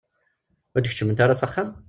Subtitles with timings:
[0.73, 1.69] Ur d-keččment ara s axxam?